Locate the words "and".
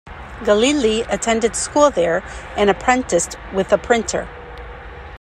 2.57-2.71